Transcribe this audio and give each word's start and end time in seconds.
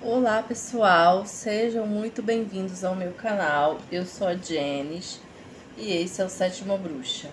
Olá 0.00 0.44
pessoal, 0.44 1.26
sejam 1.26 1.84
muito 1.84 2.22
bem-vindos 2.22 2.84
ao 2.84 2.94
meu 2.94 3.10
canal. 3.14 3.78
Eu 3.90 4.06
sou 4.06 4.28
a 4.28 4.36
Jenis 4.36 5.20
e 5.76 5.92
esse 5.92 6.22
é 6.22 6.24
o 6.24 6.28
Sétima 6.28 6.76
Bruxa. 6.76 7.28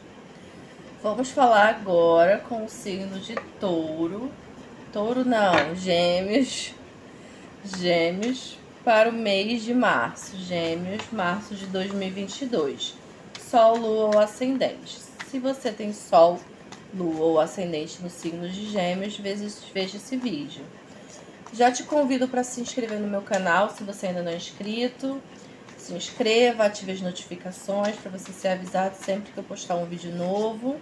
Vamos 1.04 1.30
falar 1.30 1.68
agora 1.68 2.40
com 2.40 2.66
o 2.66 2.68
signo 2.68 3.20
de 3.20 3.36
Touro. 3.60 4.32
Touro 4.92 5.24
não, 5.24 5.76
Gêmeos. 5.76 6.74
Gêmeos 7.78 8.58
para 8.84 9.12
o 9.12 9.14
mês 9.14 9.62
de 9.62 9.74
março. 9.74 10.36
Gêmeos, 10.36 11.04
março 11.12 11.54
de 11.54 11.68
2022. 11.68 12.96
Sol, 13.48 13.78
Lua 13.78 14.06
ou 14.06 14.20
Ascendente. 14.20 14.98
Se 15.28 15.38
você 15.38 15.72
tem 15.72 15.94
Sol, 15.94 16.40
Lua 16.96 17.26
ou 17.26 17.40
Ascendente 17.40 18.02
no 18.02 18.10
signo 18.10 18.50
de 18.50 18.72
Gêmeos, 18.72 19.18
veja 19.18 19.98
esse 19.98 20.18
vídeo. 20.18 20.66
Já 21.54 21.72
te 21.72 21.84
convido 21.84 22.28
para 22.28 22.44
se 22.44 22.60
inscrever 22.60 23.00
no 23.00 23.08
meu 23.08 23.22
canal, 23.22 23.70
se 23.70 23.84
você 23.84 24.08
ainda 24.08 24.24
não 24.24 24.32
é 24.32 24.36
inscrito. 24.36 25.22
Se 25.78 25.94
inscreva, 25.94 26.66
ative 26.66 26.94
as 26.94 27.02
notificações 27.02 27.96
para 27.96 28.10
você 28.10 28.32
ser 28.32 28.48
avisado 28.50 28.96
sempre 28.96 29.32
que 29.32 29.38
eu 29.38 29.44
postar 29.44 29.76
um 29.76 29.86
vídeo 29.86 30.12
novo. 30.16 30.80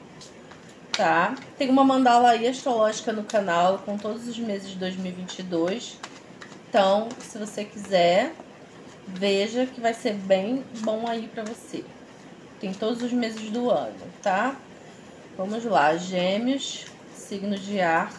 Tá? 0.91 1.35
Tem 1.57 1.69
uma 1.69 1.83
mandala 1.83 2.29
aí 2.29 2.47
astrológica 2.47 3.11
no 3.11 3.23
canal 3.23 3.79
com 3.79 3.97
todos 3.97 4.27
os 4.27 4.37
meses 4.37 4.69
de 4.69 4.77
2022. 4.77 5.99
Então, 6.69 7.09
se 7.19 7.37
você 7.37 7.65
quiser, 7.65 8.33
veja 9.07 9.65
que 9.65 9.81
vai 9.81 9.93
ser 9.93 10.13
bem 10.13 10.63
bom 10.79 11.05
aí 11.07 11.27
para 11.27 11.43
você. 11.43 11.83
Tem 12.59 12.73
todos 12.73 13.03
os 13.03 13.11
meses 13.11 13.49
do 13.49 13.69
ano, 13.69 13.93
tá? 14.21 14.55
Vamos 15.35 15.65
lá, 15.65 15.97
gêmeos, 15.97 16.85
signo 17.13 17.57
de 17.57 17.81
ar, 17.81 18.13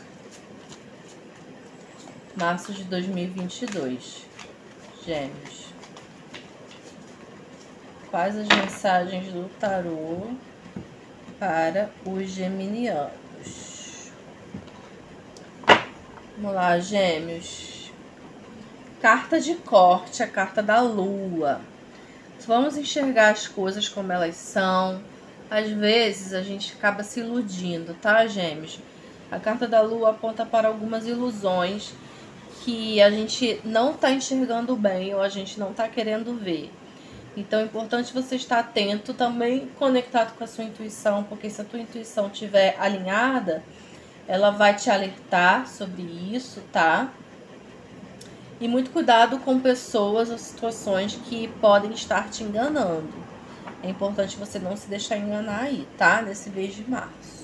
março 2.37 2.73
de 2.73 2.83
2022. 2.84 4.27
Gêmeos. 5.06 5.65
Quais 8.11 8.36
as 8.36 8.48
mensagens 8.48 9.33
do 9.33 9.48
tarô 9.61 10.31
para 11.39 11.91
os 12.05 12.28
geminianos? 12.28 14.11
Vamos 16.36 16.55
lá, 16.55 16.78
Gêmeos. 16.81 17.92
Carta 19.00 19.41
de 19.41 19.55
corte, 19.56 20.22
a 20.22 20.27
carta 20.27 20.62
da 20.62 20.81
lua. 20.81 21.61
Vamos 22.47 22.77
enxergar 22.77 23.31
as 23.31 23.47
coisas 23.47 23.89
como 23.89 24.12
elas 24.12 24.34
são. 24.34 25.00
Às 25.50 25.70
vezes 25.70 26.33
a 26.33 26.42
gente 26.42 26.72
acaba 26.72 27.05
se 27.05 27.20
iludindo, 27.20 27.94
tá, 27.94 28.27
Gêmeos? 28.27 28.81
A 29.31 29.39
carta 29.39 29.69
da 29.69 29.81
lua 29.81 30.11
aponta 30.11 30.44
para 30.44 30.69
algumas 30.69 31.06
ilusões 31.06 31.92
que 32.65 33.03
a 33.03 33.11
gente 33.11 33.61
não 33.62 33.91
está 33.91 34.11
enxergando 34.11 34.75
bem 34.75 35.15
ou 35.15 35.20
a 35.20 35.29
gente 35.29 35.61
não 35.61 35.73
está 35.73 35.87
querendo 35.87 36.34
ver. 36.34 36.73
Então 37.37 37.61
é 37.61 37.65
importante 37.65 38.15
você 38.15 38.37
estar 38.37 38.61
atento, 38.61 39.12
também 39.12 39.69
conectado 39.79 40.34
com 40.34 40.45
a 40.45 40.47
sua 40.47 40.65
intuição, 40.65 41.25
porque 41.25 41.51
se 41.51 41.61
a 41.61 41.65
tua 41.65 41.81
intuição 41.81 42.29
estiver 42.29 42.75
alinhada, 42.79 43.62
ela 44.27 44.51
vai 44.51 44.75
te 44.75 44.89
alertar 44.89 45.69
sobre 45.69 46.03
isso, 46.03 46.62
tá? 46.73 47.12
E 48.59 48.67
muito 48.67 48.91
cuidado 48.91 49.39
com 49.41 49.61
pessoas 49.61 50.31
ou 50.31 50.39
situações 50.39 51.19
que 51.28 51.49
podem 51.61 51.91
estar 51.91 52.31
te 52.31 52.45
enganando. 52.45 53.12
É 53.83 53.91
importante 53.91 54.39
você 54.39 54.59
não 54.59 54.75
se 54.75 54.89
deixar 54.89 55.19
enganar 55.19 55.65
aí, 55.65 55.87
tá? 55.99 56.23
Nesse 56.23 56.49
mês 56.49 56.75
de 56.75 56.89
março. 56.89 57.44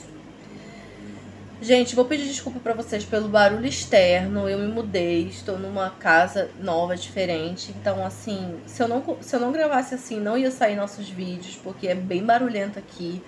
Gente, 1.62 1.94
vou 1.94 2.06
pedir 2.06 2.24
desculpa 2.24 2.58
para 2.58 2.72
vocês 2.72 3.04
pelo 3.04 3.28
barulho 3.28 3.66
externo. 3.66 4.48
Eu 4.48 4.58
me 4.58 4.66
mudei, 4.66 5.28
estou 5.28 5.58
numa 5.58 5.90
casa 5.90 6.50
nova, 6.58 6.96
diferente. 6.96 7.70
Então, 7.78 8.02
assim, 8.02 8.58
se 8.66 8.82
eu 8.82 8.88
não, 8.88 9.18
se 9.20 9.36
eu 9.36 9.40
não 9.40 9.52
gravasse 9.52 9.94
assim, 9.94 10.18
não 10.18 10.38
ia 10.38 10.50
sair 10.50 10.74
nossos 10.74 11.10
vídeos, 11.10 11.56
porque 11.56 11.86
é 11.86 11.94
bem 11.94 12.24
barulhento 12.24 12.78
aqui. 12.78 13.22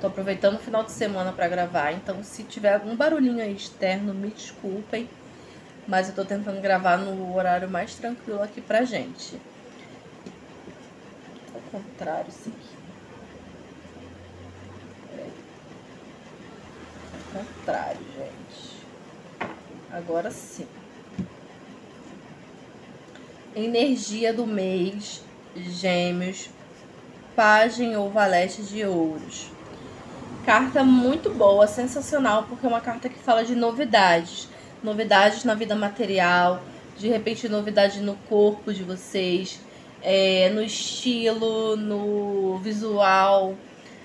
Tô 0.00 0.06
aproveitando 0.06 0.54
o 0.54 0.58
final 0.58 0.82
de 0.82 0.92
semana 0.92 1.30
para 1.30 1.46
gravar. 1.46 1.92
Então, 1.92 2.24
se 2.24 2.42
tiver 2.44 2.72
algum 2.72 2.96
barulhinho 2.96 3.42
aí 3.42 3.54
externo, 3.54 4.14
me 4.14 4.30
desculpem. 4.30 5.06
Mas 5.86 6.08
eu 6.08 6.14
tô 6.14 6.24
tentando 6.24 6.62
gravar 6.62 6.96
no 6.96 7.36
horário 7.36 7.68
mais 7.68 7.94
tranquilo 7.96 8.42
aqui 8.42 8.62
pra 8.62 8.86
gente. 8.86 9.38
Ao 11.54 11.60
contrário, 11.70 12.30
isso 12.30 12.48
aqui. 12.48 12.83
Contrário, 17.34 18.00
gente. 18.16 18.86
Agora 19.90 20.30
sim. 20.30 20.68
Energia 23.56 24.32
do 24.32 24.46
mês, 24.46 25.22
gêmeos, 25.56 26.48
Pagem 27.34 27.96
ou 27.96 28.10
Valete 28.10 28.62
de 28.62 28.84
Ouros. 28.84 29.50
Carta 30.46 30.84
muito 30.84 31.30
boa, 31.30 31.66
sensacional, 31.66 32.44
porque 32.44 32.66
é 32.66 32.68
uma 32.68 32.80
carta 32.80 33.08
que 33.08 33.18
fala 33.18 33.44
de 33.44 33.56
novidades. 33.56 34.48
Novidades 34.82 35.42
na 35.44 35.54
vida 35.54 35.74
material, 35.74 36.62
de 36.96 37.08
repente 37.08 37.48
novidade 37.48 38.00
no 38.00 38.14
corpo 38.28 38.72
de 38.72 38.84
vocês, 38.84 39.58
é, 40.02 40.50
no 40.50 40.62
estilo, 40.62 41.76
no 41.76 42.58
visual. 42.58 43.54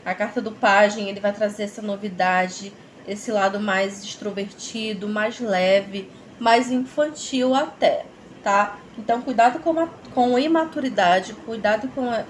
A 0.05 0.15
carta 0.15 0.41
do 0.41 0.51
Pagem, 0.51 1.09
ele 1.09 1.19
vai 1.19 1.33
trazer 1.33 1.63
essa 1.63 1.81
novidade 1.81 2.71
esse 3.09 3.31
lado 3.31 3.59
mais 3.59 4.03
extrovertido, 4.03 5.09
mais 5.09 5.39
leve, 5.39 6.09
mais 6.39 6.71
infantil 6.71 7.55
até, 7.55 8.05
tá? 8.43 8.79
Então, 8.97 9.21
cuidado 9.21 9.59
com, 9.59 9.79
a, 9.79 9.87
com 10.13 10.37
imaturidade, 10.37 11.33
cuidado 11.45 11.87
com 11.89 12.09
a 12.09 12.23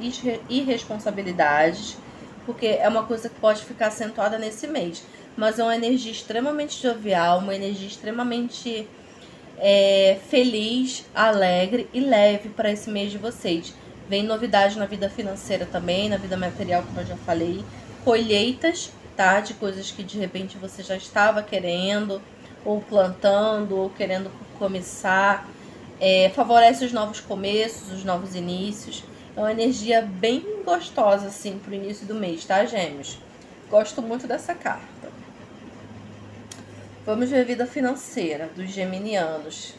irresponsabilidade, 0.50 1.98
porque 2.46 2.66
é 2.68 2.88
uma 2.88 3.04
coisa 3.04 3.28
que 3.28 3.40
pode 3.40 3.64
ficar 3.66 3.88
acentuada 3.88 4.38
nesse 4.38 4.68
mês. 4.68 5.04
Mas 5.36 5.60
é 5.60 5.64
uma 5.64 5.76
energia 5.76 6.12
extremamente 6.12 6.82
jovial, 6.82 7.40
uma 7.40 7.54
energia 7.54 7.88
extremamente 7.88 8.88
é, 9.58 10.18
feliz, 10.30 11.06
alegre 11.14 11.90
e 11.94 12.00
leve 12.00 12.50
para 12.50 12.72
esse 12.72 12.90
mês 12.90 13.12
de 13.12 13.18
vocês. 13.18 13.74
Vem 14.08 14.24
novidade 14.24 14.78
na 14.78 14.86
vida 14.86 15.10
financeira 15.10 15.66
também, 15.66 16.10
na 16.10 16.18
vida 16.18 16.38
material, 16.38 16.84
como 16.84 17.00
eu 17.00 17.06
já 17.06 17.16
falei. 17.18 17.64
Colheitas 18.04 18.92
De 19.44 19.54
coisas 19.54 19.92
que 19.92 20.02
de 20.02 20.18
repente 20.18 20.58
você 20.58 20.82
já 20.82 20.96
estava 20.96 21.44
querendo, 21.44 22.22
ou 22.64 22.80
plantando, 22.80 23.76
ou 23.76 23.90
querendo 23.90 24.32
começar. 24.58 25.46
É, 26.00 26.32
favorece 26.34 26.86
os 26.86 26.94
novos 26.94 27.20
começos, 27.20 27.92
os 27.92 28.06
novos 28.06 28.34
inícios. 28.34 29.04
É 29.36 29.40
uma 29.42 29.52
energia 29.52 30.02
bem 30.02 30.64
gostosa, 30.64 31.28
assim, 31.28 31.60
pro 31.60 31.74
início 31.74 32.08
do 32.08 32.16
mês, 32.16 32.46
tá, 32.46 32.64
gêmeos? 32.64 33.18
Gosto 33.70 34.02
muito 34.02 34.26
dessa 34.26 34.56
carta. 34.56 35.12
Vamos 37.06 37.30
ver 37.30 37.42
a 37.42 37.44
vida 37.44 37.66
financeira 37.66 38.50
dos 38.56 38.70
geminianos. 38.70 39.74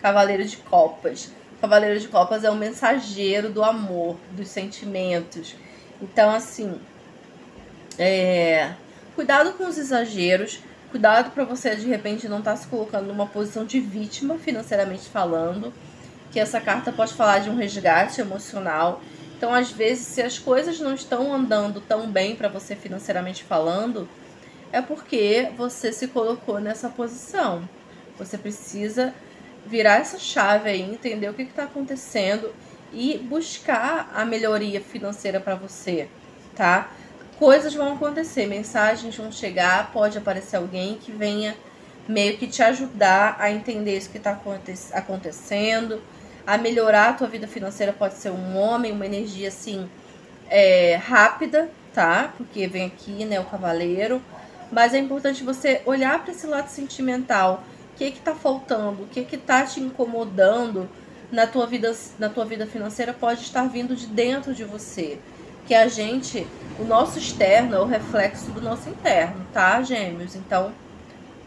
Cavaleiro 0.00 0.44
de 0.44 0.58
Copas. 0.58 1.32
Cavaleiro 1.60 1.98
de 1.98 2.06
Copas 2.06 2.44
é 2.44 2.50
o 2.50 2.54
mensageiro 2.54 3.50
do 3.50 3.64
amor, 3.64 4.16
dos 4.30 4.46
sentimentos. 4.46 5.56
Então, 6.00 6.30
assim, 6.30 6.78
é, 7.98 8.72
Cuidado 9.14 9.52
com 9.52 9.64
os 9.64 9.78
exageros, 9.78 10.58
cuidado 10.90 11.30
para 11.30 11.44
você 11.44 11.76
de 11.76 11.86
repente 11.86 12.28
não 12.28 12.38
estar 12.38 12.52
tá 12.52 12.56
se 12.56 12.66
colocando 12.66 13.06
numa 13.06 13.26
posição 13.26 13.64
de 13.64 13.78
vítima 13.78 14.38
financeiramente 14.38 15.08
falando, 15.08 15.72
que 16.32 16.40
essa 16.40 16.60
carta 16.60 16.90
pode 16.90 17.14
falar 17.14 17.38
de 17.38 17.48
um 17.48 17.54
resgate 17.54 18.20
emocional. 18.20 19.00
Então, 19.36 19.54
às 19.54 19.70
vezes, 19.70 20.06
se 20.06 20.20
as 20.20 20.36
coisas 20.36 20.80
não 20.80 20.94
estão 20.94 21.32
andando 21.32 21.80
tão 21.80 22.10
bem 22.10 22.34
para 22.34 22.48
você 22.48 22.74
financeiramente 22.74 23.44
falando, 23.44 24.08
é 24.72 24.82
porque 24.82 25.48
você 25.56 25.92
se 25.92 26.08
colocou 26.08 26.58
nessa 26.58 26.88
posição. 26.88 27.68
Você 28.18 28.36
precisa 28.36 29.14
virar 29.64 30.00
essa 30.00 30.18
chave 30.18 30.68
aí, 30.68 30.82
entender 30.82 31.28
o 31.28 31.34
que 31.34 31.42
está 31.42 31.64
acontecendo 31.64 32.52
e 32.92 33.16
buscar 33.18 34.10
a 34.12 34.24
melhoria 34.24 34.80
financeira 34.80 35.38
para 35.38 35.54
você, 35.54 36.08
tá? 36.56 36.90
Coisas 37.38 37.74
vão 37.74 37.94
acontecer, 37.94 38.46
mensagens 38.46 39.16
vão 39.16 39.30
chegar, 39.30 39.90
pode 39.92 40.18
aparecer 40.18 40.56
alguém 40.56 40.96
que 40.96 41.12
venha 41.12 41.56
meio 42.08 42.36
que 42.36 42.46
te 42.46 42.62
ajudar 42.62 43.36
a 43.38 43.50
entender 43.50 43.96
isso 43.96 44.10
que 44.10 44.18
está 44.18 44.38
acontecendo, 44.92 46.00
a 46.46 46.58
melhorar 46.58 47.10
a 47.10 47.12
tua 47.14 47.28
vida 47.28 47.46
financeira. 47.46 47.92
Pode 47.92 48.14
ser 48.14 48.30
um 48.30 48.56
homem, 48.56 48.92
uma 48.92 49.06
energia 49.06 49.48
assim 49.48 49.88
é, 50.48 50.96
rápida, 50.96 51.70
tá? 51.94 52.32
Porque 52.36 52.66
vem 52.66 52.86
aqui, 52.86 53.24
né, 53.24 53.40
o 53.40 53.44
cavaleiro. 53.44 54.22
Mas 54.70 54.92
é 54.94 54.98
importante 54.98 55.44
você 55.44 55.80
olhar 55.86 56.22
para 56.22 56.32
esse 56.32 56.46
lado 56.46 56.68
sentimental. 56.68 57.64
O 57.92 57.96
que 57.96 58.10
que 58.10 58.20
tá 58.20 58.34
faltando? 58.34 59.04
O 59.04 59.06
que 59.06 59.24
que 59.24 59.36
tá 59.36 59.64
te 59.64 59.80
incomodando 59.80 60.88
na 61.30 61.46
tua 61.46 61.66
vida, 61.66 61.94
na 62.18 62.28
tua 62.28 62.44
vida 62.44 62.66
financeira? 62.66 63.12
Pode 63.12 63.42
estar 63.42 63.66
vindo 63.68 63.94
de 63.94 64.06
dentro 64.06 64.52
de 64.52 64.64
você 64.64 65.18
que 65.66 65.74
a 65.74 65.88
gente, 65.88 66.46
o 66.78 66.84
nosso 66.84 67.18
externo 67.18 67.74
é 67.74 67.80
o 67.80 67.86
reflexo 67.86 68.50
do 68.50 68.60
nosso 68.60 68.88
interno, 68.88 69.46
tá, 69.52 69.82
gêmeos? 69.82 70.34
Então, 70.34 70.72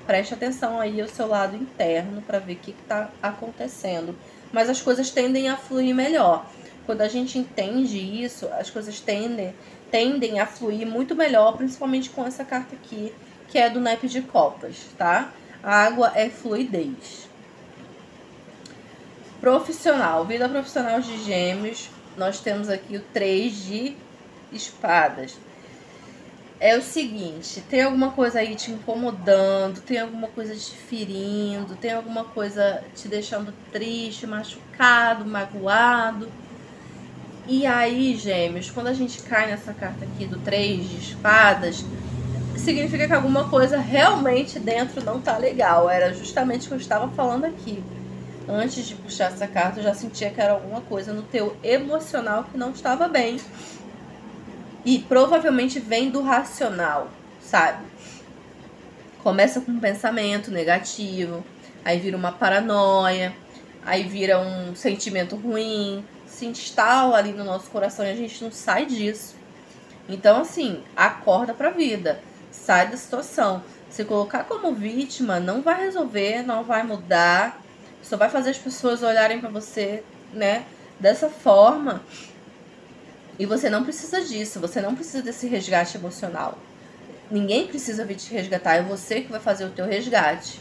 preste 0.06 0.34
atenção 0.34 0.80
aí 0.80 1.02
ao 1.02 1.08
seu 1.08 1.28
lado 1.28 1.56
interno 1.56 2.22
para 2.22 2.40
ver 2.40 2.54
o 2.54 2.58
que 2.58 2.72
está 2.72 3.10
acontecendo. 3.22 4.16
Mas 4.52 4.70
as 4.70 4.82
coisas 4.82 5.10
tendem 5.12 5.50
a 5.50 5.58
fluir 5.58 5.94
melhor. 5.94 6.46
Quando 6.86 7.02
a 7.02 7.08
gente 7.08 7.38
entende 7.38 8.00
isso, 8.00 8.48
as 8.58 8.70
coisas 8.70 9.00
tendem, 9.00 9.54
tendem 9.92 10.40
a 10.40 10.48
fluir 10.48 10.88
muito 10.88 11.14
melhor, 11.16 11.58
principalmente 11.58 12.10
com 12.10 12.26
essa 12.26 12.46
carta 12.46 12.76
aqui, 12.76 13.14
que 13.50 13.58
é 13.58 13.70
do 13.70 13.80
naipe 13.80 14.08
de 14.08 14.22
copas, 14.22 14.78
tá? 14.98 15.32
A 15.62 15.84
água 15.84 16.14
é 16.16 16.30
fluidez. 16.30 17.28
Profissional, 19.42 20.26
vida 20.26 20.48
profissional 20.50 21.00
de 21.02 21.24
gêmeos, 21.24 21.90
nós 22.18 22.40
temos 22.40 22.70
aqui 22.70 22.98
o 22.98 23.02
3 23.14 23.54
de 23.66 23.96
espadas 24.52 25.38
é 26.60 26.76
o 26.76 26.82
seguinte, 26.82 27.62
tem 27.70 27.84
alguma 27.84 28.12
coisa 28.12 28.40
aí 28.40 28.56
te 28.56 28.72
incomodando, 28.72 29.80
tem 29.82 30.00
alguma 30.00 30.28
coisa 30.28 30.56
te 30.56 30.72
ferindo, 30.72 31.76
tem 31.76 31.94
alguma 31.94 32.24
coisa 32.24 32.84
te 32.96 33.08
deixando 33.08 33.54
triste, 33.72 34.26
machucado, 34.26 35.24
magoado. 35.24 36.28
E 37.48 37.66
aí, 37.66 38.16
gêmeos, 38.16 38.72
quando 38.72 38.88
a 38.88 38.94
gente 38.94 39.22
cai 39.22 39.48
nessa 39.48 39.72
carta 39.72 40.04
aqui 40.04 40.26
do 40.26 40.40
três 40.40 40.90
de 40.90 40.98
espadas, 40.98 41.86
significa 42.58 43.08
que 43.08 43.14
alguma 43.14 43.48
coisa 43.50 43.78
realmente 43.78 44.60
dentro 44.60 45.04
não 45.04 45.22
tá 45.22 45.38
legal. 45.38 45.88
Era 45.88 46.12
justamente 46.14 46.66
o 46.66 46.70
que 46.70 46.74
eu 46.74 46.80
estava 46.80 47.08
falando 47.10 47.46
aqui. 47.46 47.84
Antes 48.50 48.88
de 48.88 48.96
puxar 48.96 49.32
essa 49.32 49.48
carta, 49.48 49.80
eu 49.80 49.84
já 49.84 49.94
sentia 49.94 50.32
que 50.32 50.42
era 50.42 50.54
alguma 50.54 50.82
coisa 50.82 51.14
no 51.14 51.22
teu 51.22 51.56
emocional 51.64 52.46
que 52.46 52.58
não 52.58 52.72
estava 52.72 53.08
bem 53.08 53.40
e 54.88 55.00
provavelmente 55.00 55.82
vem 55.82 56.10
do 56.10 56.22
racional, 56.22 57.10
sabe? 57.42 57.86
Começa 59.22 59.60
com 59.60 59.74
um 59.74 59.80
pensamento 59.82 60.50
negativo, 60.50 61.44
aí 61.84 62.00
vira 62.00 62.16
uma 62.16 62.32
paranoia, 62.32 63.36
aí 63.86 64.04
vira 64.04 64.40
um 64.40 64.74
sentimento 64.78 65.36
ruim, 65.36 66.06
se 66.26 66.46
instala 66.46 67.18
ali 67.18 67.34
no 67.34 67.44
nosso 67.44 67.70
coração 67.70 68.06
e 68.06 68.12
a 68.12 68.16
gente 68.16 68.42
não 68.42 68.50
sai 68.50 68.86
disso. 68.86 69.36
Então, 70.08 70.40
assim, 70.40 70.82
acorda 70.96 71.54
pra 71.54 71.70
vida, 71.70 72.22
sai 72.50 72.88
da 72.88 72.96
situação. 72.96 73.62
Se 73.90 74.06
colocar 74.06 74.46
como 74.46 74.74
vítima 74.74 75.38
não 75.38 75.62
vai 75.62 75.84
resolver, 75.84 76.44
não 76.44 76.64
vai 76.64 76.84
mudar, 76.84 77.62
só 78.02 78.16
vai 78.16 78.30
fazer 78.30 78.52
as 78.52 78.58
pessoas 78.58 79.04
olharem 79.04 79.42
para 79.42 79.50
você, 79.50 80.02
né, 80.32 80.64
dessa 80.98 81.30
forma 81.30 82.02
e 83.40 83.46
você 83.46 83.70
não 83.70 83.84
precisa 83.84 84.22
disso, 84.22 84.60
você 84.60 84.82
não 84.82 84.96
precisa 84.96 85.22
desse 85.22 85.48
resgate 85.48 85.98
emocional. 85.98 86.58
Ninguém 87.30 87.68
precisa 87.68 88.06
vir 88.06 88.16
te 88.16 88.34
resgatar, 88.34 88.76
é 88.76 88.82
você 88.82 89.22
que 89.22 89.32
vai 89.32 89.40
fazer 89.40 89.66
o 89.66 89.70
teu 89.70 89.86
resgate, 89.86 90.60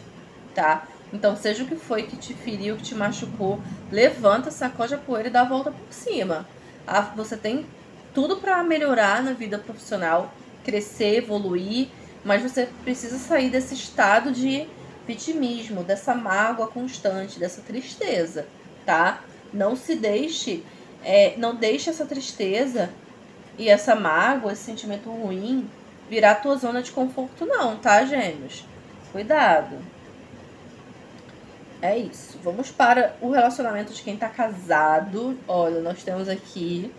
tá? 0.55 0.87
Então, 1.13 1.37
seja 1.37 1.63
o 1.63 1.67
que 1.67 1.77
foi 1.77 2.03
que 2.03 2.17
te 2.17 2.35
feriu, 2.35 2.77
que 2.77 2.83
te 2.83 2.95
machucou, 2.95 3.61
levanta, 3.91 4.51
sacode 4.51 4.95
a 4.95 4.99
poeira 4.99 5.29
e 5.29 5.31
dá 5.31 5.43
a 5.43 5.45
volta 5.45 5.71
por 5.71 5.93
cima. 5.93 6.47
Ah, 6.87 7.01
você 7.01 7.37
tem 7.37 7.65
tudo 8.13 8.39
para 8.39 8.63
melhorar 8.65 9.23
na 9.23 9.33
vida 9.33 9.59
profissional, 9.59 10.33
crescer, 10.65 11.19
evoluir, 11.19 11.89
mas 12.25 12.43
você 12.43 12.69
precisa 12.83 13.19
sair 13.19 13.51
desse 13.51 13.75
estado 13.75 14.33
de 14.33 14.67
vitimismo, 15.07 15.85
dessa 15.85 16.15
mágoa 16.15 16.67
constante, 16.67 17.39
dessa 17.39 17.61
tristeza, 17.63 18.47
tá? 18.85 19.23
Não 19.53 19.77
se 19.77 19.95
deixe 19.95 20.65
é, 21.05 21.35
não 21.37 21.55
deixe 21.55 21.91
essa 21.91 22.05
tristeza 22.05 22.91
e 23.59 23.69
essa 23.69 23.95
mágoa, 23.95 24.53
esse 24.53 24.63
sentimento 24.63 25.11
ruim 25.11 25.69
virar 26.09 26.33
a 26.33 26.37
tua 26.37 26.57
zona 26.57 26.83
de 26.83 26.93
conforto, 26.93 27.47
não, 27.47 27.77
tá, 27.77 28.05
gêmeos? 28.05 28.65
Cuidado. 29.13 29.77
É 31.81 31.97
isso. 31.97 32.39
Vamos 32.43 32.71
para 32.71 33.17
o 33.21 33.31
relacionamento 33.31 33.93
de 33.93 34.03
quem 34.03 34.17
tá 34.17 34.29
casado. 34.29 35.39
Olha, 35.47 35.81
nós 35.81 36.03
temos 36.03 36.29
aqui 36.29 36.93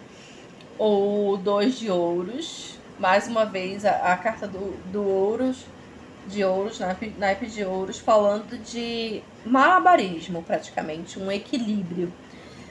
o 0.78 1.38
dois 1.38 1.78
de 1.78 1.90
ouros. 1.90 2.78
Mais 3.00 3.28
uma 3.28 3.46
vez, 3.46 3.86
a, 3.86 4.14
a 4.14 4.18
carta 4.18 4.48
do, 4.48 4.76
do 4.92 5.04
ouros, 5.04 5.66
de 6.28 6.44
ouros, 6.44 6.80
naipe, 6.80 7.14
naipe 7.18 7.46
de 7.46 7.64
ouros, 7.64 8.00
falando 8.00 8.58
de 8.64 9.22
malabarismo, 9.46 10.44
praticamente, 10.44 11.20
um 11.20 11.32
equilíbrio 11.32 12.12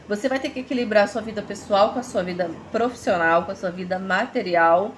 você 0.08 0.28
vai 0.28 0.38
ter 0.38 0.50
que 0.50 0.60
equilibrar 0.60 1.04
a 1.04 1.06
sua 1.08 1.20
vida 1.20 1.42
pessoal 1.42 1.92
com 1.92 1.98
a 1.98 2.02
sua 2.02 2.22
vida 2.22 2.48
profissional, 2.70 3.44
com 3.44 3.50
a 3.50 3.56
sua 3.56 3.70
vida 3.70 3.98
material. 3.98 4.94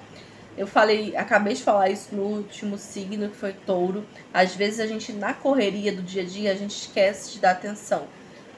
Eu 0.55 0.67
falei, 0.67 1.15
acabei 1.15 1.55
de 1.55 1.63
falar 1.63 1.89
isso 1.89 2.13
no 2.13 2.21
último 2.21 2.77
signo, 2.77 3.29
que 3.29 3.35
foi 3.35 3.53
touro. 3.53 4.05
Às 4.31 4.55
vezes 4.55 4.79
a 4.79 4.85
gente, 4.85 5.11
na 5.11 5.33
correria 5.33 5.91
do 5.91 6.03
dia 6.03 6.21
a 6.21 6.25
dia, 6.25 6.51
a 6.51 6.55
gente 6.55 6.75
esquece 6.75 7.31
de 7.33 7.39
dar 7.39 7.51
atenção. 7.51 8.03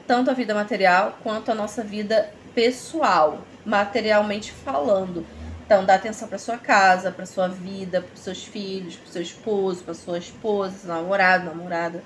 Tanto 0.06 0.30
à 0.30 0.34
vida 0.34 0.52
material 0.52 1.16
quanto 1.22 1.50
à 1.50 1.54
nossa 1.54 1.82
vida 1.82 2.30
pessoal, 2.54 3.38
materialmente 3.64 4.52
falando. 4.52 5.24
Então, 5.64 5.86
dá 5.86 5.94
atenção 5.94 6.28
para 6.28 6.38
sua 6.38 6.58
casa, 6.58 7.10
para 7.10 7.24
sua 7.24 7.48
vida, 7.48 8.02
para 8.02 8.16
seus 8.16 8.44
filhos, 8.44 8.96
para 8.96 9.10
seu 9.10 9.22
esposo, 9.22 9.84
para 9.84 9.94
sua 9.94 10.18
esposa, 10.18 10.76
seu 10.76 10.88
namorado, 10.88 11.46
namorada. 11.46 12.02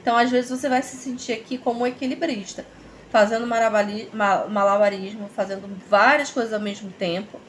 Então, 0.00 0.16
às 0.16 0.30
vezes 0.30 0.48
você 0.48 0.68
vai 0.68 0.80
se 0.80 0.96
sentir 0.96 1.32
aqui 1.32 1.58
como 1.58 1.80
um 1.80 1.86
equilibrista 1.86 2.64
fazendo 3.10 3.46
malabarismo, 3.46 5.28
fazendo 5.34 5.68
várias 5.88 6.30
coisas 6.30 6.52
ao 6.52 6.60
mesmo 6.60 6.90
tempo. 6.92 7.40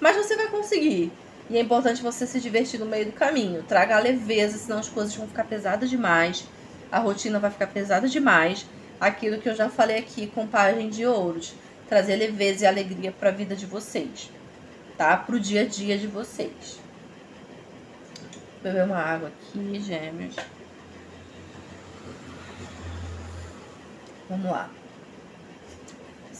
Mas 0.00 0.16
você 0.16 0.36
vai 0.36 0.48
conseguir. 0.48 1.12
E 1.48 1.56
é 1.56 1.60
importante 1.60 2.02
você 2.02 2.26
se 2.26 2.40
divertir 2.40 2.80
no 2.80 2.86
meio 2.86 3.06
do 3.06 3.12
caminho. 3.12 3.62
Traga 3.62 3.96
a 3.96 4.00
leveza, 4.00 4.58
senão 4.58 4.78
as 4.78 4.88
coisas 4.88 5.14
vão 5.14 5.28
ficar 5.28 5.44
pesadas 5.44 5.88
demais. 5.88 6.44
A 6.90 6.98
rotina 6.98 7.38
vai 7.38 7.50
ficar 7.50 7.68
pesada 7.68 8.08
demais. 8.08 8.66
Aquilo 9.00 9.38
que 9.38 9.48
eu 9.48 9.54
já 9.54 9.68
falei 9.68 9.98
aqui 9.98 10.26
com 10.26 10.46
página 10.46 10.90
de 10.90 11.06
ouros. 11.06 11.54
Trazer 11.88 12.16
leveza 12.16 12.64
e 12.64 12.66
alegria 12.66 13.12
para 13.12 13.28
a 13.28 13.32
vida 13.32 13.54
de 13.54 13.66
vocês. 13.66 14.30
Tá? 14.96 15.16
Para 15.16 15.36
o 15.36 15.40
dia 15.40 15.62
a 15.62 15.66
dia 15.66 15.96
de 15.98 16.06
vocês. 16.06 16.80
Vou 18.62 18.72
beber 18.72 18.84
uma 18.84 18.98
água 18.98 19.28
aqui, 19.28 19.80
gêmeos. 19.80 20.34
Vamos 24.28 24.50
lá 24.50 24.70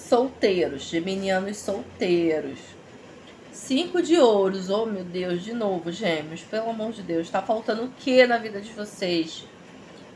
solteiros, 0.05 0.83
geminianos 0.83 1.57
solteiros. 1.57 2.59
Cinco 3.53 4.03
de 4.03 4.17
ouros, 4.19 4.69
oh 4.69 4.85
meu 4.85 5.05
Deus, 5.05 5.43
de 5.43 5.53
novo, 5.53 5.93
gêmeos, 5.93 6.43
pelo 6.43 6.71
amor 6.71 6.93
de 6.93 7.03
Deus, 7.03 7.31
tá 7.31 7.41
faltando 7.41 7.85
o 7.85 7.89
que 7.89 8.27
na 8.27 8.37
vida 8.37 8.61
de 8.61 8.73
vocês? 8.73 9.45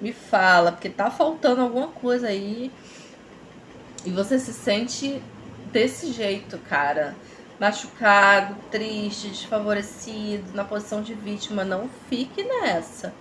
Me 0.00 0.12
fala, 0.12 0.73
porque 0.73 0.88
tá 0.88 1.11
faltando 1.11 1.62
alguma 1.62 1.88
coisa 1.88 2.29
aí 2.29 2.70
e 4.05 4.11
você 4.11 4.38
se 4.38 4.52
sente 4.52 5.22
desse 5.72 6.13
jeito, 6.13 6.58
cara. 6.58 7.15
Machucado, 7.58 8.56
triste, 8.70 9.29
desfavorecido, 9.29 10.55
na 10.55 10.65
posição 10.65 11.03
de 11.03 11.15
vítima. 11.15 11.65
Não 11.65 11.91
fique 12.08 12.43
nessa. 12.43 13.13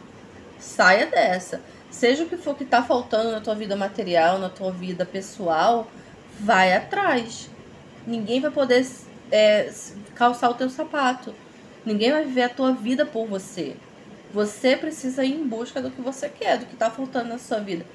Saia 0.60 1.08
dessa. 1.08 1.62
Seja 1.90 2.24
o 2.24 2.30
que 2.30 2.38
for 2.38 2.56
que 2.56 2.66
tá 2.66 2.84
faltando 2.84 3.32
na 3.32 3.42
tua 3.42 3.56
vida 3.56 3.76
material, 3.76 4.38
na 4.38 4.50
tua 4.50 4.72
vida 4.72 5.06
pessoal, 5.06 5.88
vai 6.40 6.74
atrás. 6.74 7.50
Ninguém 8.06 8.40
vai 8.40 8.52
poder 8.52 8.86
é, 9.32 9.72
calçar 10.16 10.50
o 10.50 10.54
teu 10.54 10.70
sapato. 10.70 11.34
Ninguém 11.86 12.12
vai 12.12 12.24
viver 12.26 12.44
a 12.44 12.50
tua 12.50 12.74
vida 12.74 13.06
por 13.06 13.28
você. 13.28 13.76
Você 14.34 14.76
precisa 14.76 15.24
ir 15.24 15.34
em 15.34 15.48
busca 15.48 15.82
do 15.82 15.90
que 15.90 16.02
você 16.02 16.28
quer, 16.30 16.58
do 16.58 16.66
que 16.66 16.76
tá 16.76 16.90
faltando 16.90 17.30
na 17.30 17.38
sua 17.38 17.60
vida. 17.60 17.86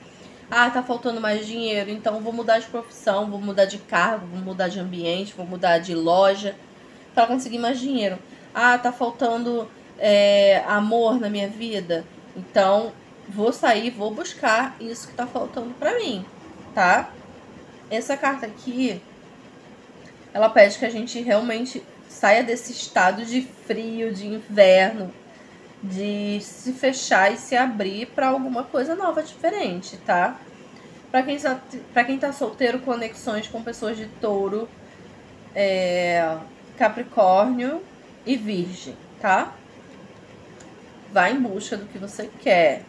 Ah, 0.50 0.68
tá 0.70 0.82
faltando 0.82 1.20
mais 1.20 1.46
dinheiro, 1.46 1.90
então 1.90 2.20
vou 2.20 2.32
mudar 2.32 2.58
de 2.58 2.66
profissão, 2.66 3.30
vou 3.30 3.40
mudar 3.40 3.64
de 3.64 3.78
cargo, 3.78 4.26
vou 4.26 4.40
mudar 4.40 4.68
de 4.68 4.78
ambiente, 4.78 5.32
vou 5.34 5.46
mudar 5.46 5.78
de 5.78 5.94
loja 5.94 6.54
para 7.14 7.26
conseguir 7.26 7.58
mais 7.58 7.80
dinheiro. 7.80 8.18
Ah, 8.54 8.76
tá 8.76 8.92
faltando 8.92 9.68
é, 9.98 10.62
amor 10.66 11.18
na 11.18 11.30
minha 11.30 11.48
vida, 11.48 12.04
então 12.36 12.92
vou 13.28 13.52
sair, 13.52 13.90
vou 13.90 14.12
buscar 14.12 14.76
isso 14.80 15.08
que 15.08 15.14
tá 15.14 15.26
faltando 15.26 15.72
para 15.74 15.98
mim, 15.98 16.24
tá? 16.74 17.10
Essa 17.92 18.16
carta 18.16 18.46
aqui, 18.46 19.02
ela 20.32 20.48
pede 20.48 20.78
que 20.78 20.86
a 20.86 20.90
gente 20.90 21.20
realmente 21.20 21.84
saia 22.08 22.42
desse 22.42 22.72
estado 22.72 23.22
de 23.22 23.42
frio, 23.42 24.14
de 24.14 24.26
inverno, 24.26 25.12
de 25.82 26.40
se 26.40 26.72
fechar 26.72 27.30
e 27.34 27.36
se 27.36 27.54
abrir 27.54 28.06
para 28.06 28.28
alguma 28.28 28.64
coisa 28.64 28.94
nova, 28.94 29.22
diferente, 29.22 29.98
tá? 30.06 30.40
Para 31.10 31.22
quem, 31.22 31.38
tá, 31.38 31.60
pra 31.92 32.02
quem 32.04 32.18
tá 32.18 32.32
solteiro, 32.32 32.78
conexões 32.78 33.46
com 33.46 33.62
pessoas 33.62 33.98
de 33.98 34.06
touro, 34.22 34.66
é, 35.54 36.38
Capricórnio 36.78 37.82
e 38.24 38.38
Virgem, 38.38 38.96
tá? 39.20 39.52
Vai 41.12 41.34
em 41.34 41.40
busca 41.40 41.76
do 41.76 41.84
que 41.84 41.98
você 41.98 42.30
quer. 42.40 42.84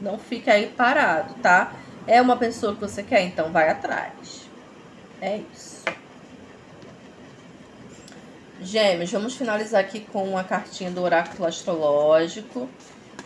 Não 0.00 0.18
fique 0.18 0.50
aí 0.50 0.66
parado, 0.76 1.34
tá? 1.34 1.72
É 2.06 2.20
uma 2.20 2.36
pessoa 2.36 2.74
que 2.74 2.80
você 2.80 3.02
quer, 3.02 3.22
então 3.22 3.50
vai 3.50 3.70
atrás. 3.70 4.42
É 5.22 5.38
isso. 5.38 5.82
Gêmeos, 8.60 9.10
vamos 9.10 9.34
finalizar 9.34 9.80
aqui 9.80 10.00
com 10.00 10.36
a 10.36 10.44
cartinha 10.44 10.90
do 10.90 11.00
oráculo 11.00 11.46
astrológico. 11.46 12.68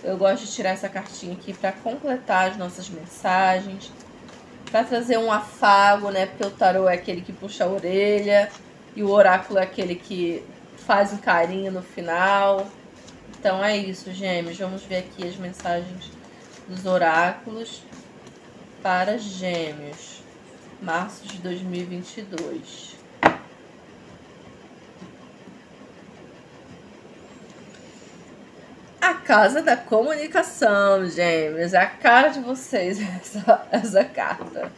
Eu 0.03 0.17
gosto 0.17 0.47
de 0.47 0.53
tirar 0.53 0.71
essa 0.71 0.89
cartinha 0.89 1.33
aqui 1.33 1.53
para 1.53 1.73
completar 1.73 2.51
as 2.51 2.57
nossas 2.57 2.89
mensagens, 2.89 3.91
para 4.71 4.85
trazer 4.85 5.19
um 5.19 5.33
afago, 5.33 6.11
né? 6.11 6.27
Porque 6.27 6.47
o 6.47 6.51
tarô 6.51 6.89
é 6.89 6.95
aquele 6.95 7.21
que 7.21 7.33
puxa 7.33 7.65
a 7.65 7.69
orelha 7.69 8.49
e 8.95 9.03
o 9.03 9.11
oráculo 9.11 9.59
é 9.59 9.65
aquele 9.65 9.97
que 9.97 10.45
faz 10.77 11.13
um 11.13 11.19
carinho 11.19 11.73
no 11.73 11.83
final. 11.83 12.69
Então 13.39 13.65
é 13.65 13.77
isso, 13.77 14.13
gêmeos. 14.13 14.57
Vamos 14.57 14.85
ver 14.85 14.99
aqui 14.99 15.27
as 15.27 15.37
mensagens 15.37 16.13
dos 16.69 16.87
oráculos 16.87 17.83
para 18.83 19.19
gêmeos. 19.19 20.23
Março 20.81 21.27
de 21.27 21.39
2022. 21.39 22.97
A 29.01 29.15
casa 29.15 29.61
da 29.61 29.77
comunicação, 29.77 31.09
gêmeos. 31.09 31.75
É 31.75 31.79
a 31.79 31.87
cara 31.87 32.29
de 32.29 32.41
vocês 32.41 33.01
essa, 33.01 33.67
essa 33.73 34.05
carta. 34.05 34.71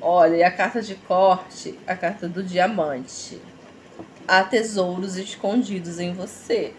Olha, 0.00 0.36
e 0.36 0.42
a 0.42 0.50
carta 0.50 0.82
de 0.82 0.96
corte, 0.96 1.78
a 1.86 1.94
carta 1.94 2.28
do 2.28 2.42
diamante. 2.42 3.40
Há 4.26 4.42
tesouros 4.42 5.16
escondidos 5.16 6.00
em 6.00 6.12
você, 6.12 6.74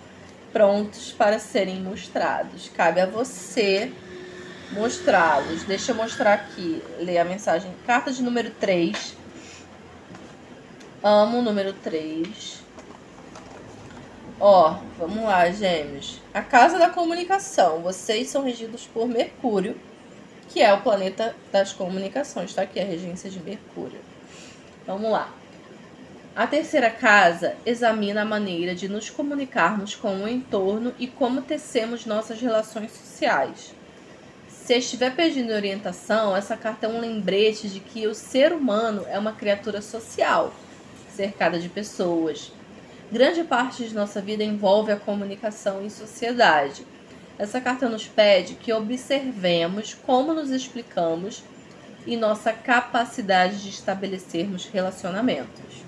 prontos 0.52 1.12
para 1.12 1.40
serem 1.40 1.82
mostrados. 1.82 2.70
Cabe 2.70 3.00
a 3.00 3.06
você 3.06 3.92
mostrá-los. 4.72 5.64
Deixa 5.64 5.92
eu 5.92 5.96
mostrar 5.96 6.34
aqui, 6.34 6.82
ler 7.00 7.18
a 7.18 7.26
mensagem. 7.26 7.72
Carta 7.86 8.12
de 8.12 8.24
número 8.24 8.52
3. 8.52 9.16
Amo 11.04 11.40
o 11.40 11.42
número 11.42 11.74
3. 11.74 12.64
Ó, 14.40 14.80
vamos 14.98 15.24
lá, 15.24 15.50
gêmeos. 15.52 16.22
A 16.34 16.42
casa 16.42 16.80
da 16.80 16.90
comunicação. 16.90 17.82
Vocês 17.82 18.30
são 18.30 18.44
regidos 18.44 18.88
por 18.88 19.08
Mercúrio, 19.08 19.78
que 20.50 20.62
é 20.62 20.74
o 20.74 20.82
planeta 20.82 21.36
das 21.52 21.72
comunicações. 21.72 22.54
Tá 22.54 22.64
aqui 22.64 22.80
a 22.80 22.86
regência 22.86 23.30
de 23.30 23.40
Mercúrio. 23.40 24.00
Vamos 24.88 25.12
lá. 25.12 25.30
A 26.36 26.48
terceira 26.48 26.90
casa 26.90 27.56
examina 27.66 28.24
a 28.24 28.26
maneira 28.26 28.74
de 28.74 28.90
nos 28.90 29.10
comunicarmos 29.10 29.96
com 29.96 30.24
o 30.24 30.28
entorno 30.28 30.94
e 30.98 31.08
como 31.08 31.44
tecemos 31.44 32.06
nossas 32.06 32.42
relações 32.42 32.92
sociais. 32.92 33.75
Se 34.66 34.74
estiver 34.74 35.16
pedindo 35.16 35.54
orientação, 35.54 36.36
essa 36.36 36.58
carta 36.58 36.88
é 36.88 36.90
um 36.90 37.00
lembrete 37.00 37.70
de 37.70 37.80
que 37.80 38.06
o 38.08 38.14
ser 38.14 38.52
humano 38.52 39.06
é 39.08 39.18
uma 39.18 39.32
criatura 39.32 39.82
social, 39.82 40.54
cercada 41.16 41.60
de 41.60 41.70
pessoas 41.70 42.52
Grande 43.12 43.44
parte 43.44 43.88
de 43.88 43.94
nossa 43.94 44.20
vida 44.20 44.44
envolve 44.44 44.92
a 44.92 44.98
comunicação 44.98 45.84
em 45.84 45.90
sociedade. 45.90 46.86
Essa 47.38 47.62
carta 47.62 47.88
nos 47.88 48.08
pede 48.08 48.56
que 48.56 48.74
observemos 48.74 49.94
como 49.94 50.34
nos 50.34 50.50
explicamos 50.50 51.44
e 52.06 52.18
nossa 52.18 52.52
capacidade 52.52 53.62
de 53.62 53.70
estabelecermos 53.70 54.66
relacionamentos. 54.66 55.84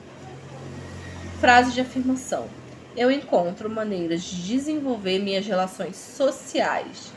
Frase 1.39 1.72
de 1.72 1.81
afirmação: 1.81 2.48
Eu 2.96 3.10
encontro 3.10 3.67
maneiras 3.67 4.24
de 4.24 4.43
desenvolver 4.43 5.17
minhas 5.17 5.46
relações 5.48 5.96
sociais. 5.96 7.12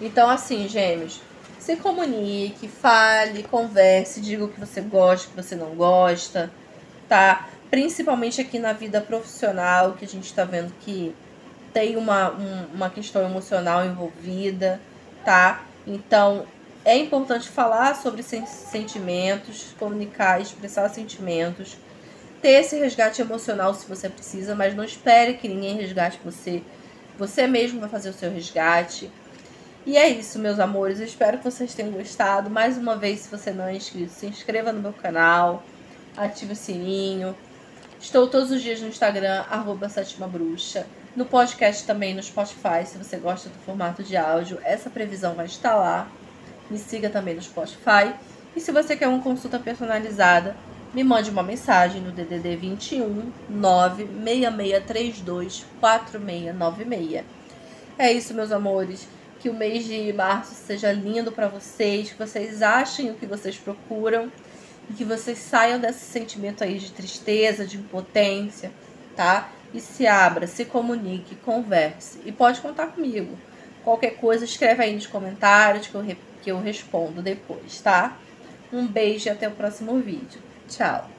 Então, 0.00 0.28
assim, 0.28 0.68
gêmeos, 0.68 1.20
se 1.58 1.76
comunique, 1.76 2.68
fale, 2.68 3.42
converse, 3.42 4.20
diga 4.20 4.44
o 4.44 4.48
que 4.48 4.60
você 4.60 4.80
gosta, 4.80 5.26
o 5.26 5.30
que 5.30 5.42
você 5.42 5.56
não 5.56 5.74
gosta, 5.74 6.50
tá? 7.08 7.48
principalmente 7.70 8.40
aqui 8.40 8.58
na 8.58 8.72
vida 8.72 9.00
profissional, 9.00 9.92
que 9.92 10.04
a 10.04 10.08
gente 10.08 10.24
está 10.24 10.44
vendo 10.44 10.72
que 10.80 11.14
tem 11.72 11.96
uma, 11.96 12.30
um, 12.30 12.66
uma 12.74 12.90
questão 12.90 13.22
emocional 13.22 13.84
envolvida, 13.84 14.80
tá? 15.24 15.64
Então, 15.86 16.46
é 16.84 16.96
importante 16.96 17.48
falar 17.48 17.94
sobre 17.96 18.22
sentimentos, 18.22 19.74
comunicar, 19.78 20.40
expressar 20.40 20.88
sentimentos, 20.88 21.76
ter 22.40 22.60
esse 22.60 22.78
resgate 22.78 23.20
emocional 23.20 23.74
se 23.74 23.86
você 23.86 24.08
precisa, 24.08 24.54
mas 24.54 24.74
não 24.74 24.84
espere 24.84 25.34
que 25.34 25.48
ninguém 25.48 25.76
resgate 25.76 26.20
você. 26.24 26.62
Você 27.18 27.46
mesmo 27.46 27.80
vai 27.80 27.88
fazer 27.88 28.10
o 28.10 28.12
seu 28.12 28.30
resgate. 28.30 29.10
E 29.86 29.96
é 29.96 30.08
isso, 30.08 30.38
meus 30.38 30.58
amores. 30.58 31.00
Eu 31.00 31.06
espero 31.06 31.38
que 31.38 31.44
vocês 31.44 31.72
tenham 31.72 31.92
gostado. 31.92 32.50
Mais 32.50 32.76
uma 32.76 32.96
vez, 32.96 33.20
se 33.20 33.30
você 33.30 33.52
não 33.52 33.64
é 33.64 33.76
inscrito, 33.76 34.12
se 34.12 34.26
inscreva 34.26 34.72
no 34.72 34.82
meu 34.82 34.92
canal, 34.92 35.62
ative 36.16 36.52
o 36.52 36.56
sininho 36.56 37.34
Estou 37.98 38.28
todos 38.28 38.50
os 38.50 38.62
dias 38.62 38.78
no 38.80 38.88
Instagram, 38.88 39.44
arroba 39.50 39.88
Sétima 39.88 40.28
Bruxa. 40.28 40.86
No 41.16 41.24
podcast 41.24 41.86
também 41.86 42.14
no 42.14 42.22
Spotify, 42.22 42.84
se 42.84 42.98
você 42.98 43.16
gosta 43.16 43.48
do 43.48 43.54
formato 43.64 44.02
de 44.02 44.14
áudio, 44.16 44.58
essa 44.62 44.90
previsão 44.90 45.34
vai 45.34 45.46
estar 45.46 45.74
lá. 45.74 46.06
Me 46.70 46.78
siga 46.78 47.08
também 47.08 47.34
no 47.34 47.42
Spotify. 47.42 48.12
E 48.54 48.60
se 48.60 48.70
você 48.70 48.94
quer 48.96 49.08
uma 49.08 49.22
consulta 49.22 49.58
personalizada, 49.58 50.54
me 50.92 51.02
mande 51.02 51.30
uma 51.30 51.42
mensagem 51.42 52.02
no 52.02 52.12
DDD 52.12 52.56
21 52.56 53.32
96632 53.48 55.64
4696. 55.80 57.24
É 57.98 58.12
isso, 58.12 58.34
meus 58.34 58.52
amores. 58.52 59.08
Que 59.46 59.50
o 59.50 59.54
mês 59.54 59.84
de 59.84 60.12
março 60.12 60.56
seja 60.56 60.90
lindo 60.90 61.30
para 61.30 61.46
vocês, 61.46 62.10
que 62.10 62.18
vocês 62.18 62.62
achem 62.62 63.12
o 63.12 63.14
que 63.14 63.26
vocês 63.26 63.56
procuram 63.56 64.28
e 64.90 64.92
que 64.92 65.04
vocês 65.04 65.38
saiam 65.38 65.78
desse 65.78 66.04
sentimento 66.04 66.64
aí 66.64 66.80
de 66.80 66.90
tristeza, 66.90 67.64
de 67.64 67.76
impotência, 67.76 68.72
tá? 69.14 69.48
E 69.72 69.78
se 69.80 70.04
abra, 70.04 70.48
se 70.48 70.64
comunique, 70.64 71.36
converse. 71.36 72.18
E 72.24 72.32
pode 72.32 72.60
contar 72.60 72.88
comigo. 72.88 73.38
Qualquer 73.84 74.16
coisa, 74.16 74.44
escreve 74.44 74.82
aí 74.82 74.92
nos 74.96 75.06
comentários 75.06 75.86
que 75.86 75.94
eu, 75.94 76.04
que 76.42 76.50
eu 76.50 76.60
respondo 76.60 77.22
depois, 77.22 77.80
tá? 77.80 78.18
Um 78.72 78.84
beijo 78.84 79.28
e 79.28 79.30
até 79.30 79.46
o 79.46 79.52
próximo 79.52 79.96
vídeo. 80.00 80.42
Tchau! 80.68 81.15